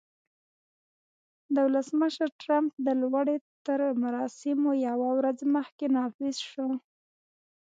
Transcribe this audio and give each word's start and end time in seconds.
د 1.53 1.55
ولسمشر 1.67 2.29
ټرمپ 2.41 2.71
د 2.85 2.87
لوړې 3.01 3.37
تر 3.67 3.79
مراسمو 4.03 4.71
یوه 4.87 5.09
ورځ 5.17 5.37
مخکې 5.55 5.85
نافذ 5.97 6.35
شو 6.49 6.69